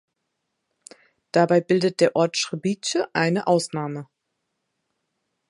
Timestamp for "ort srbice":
2.15-3.07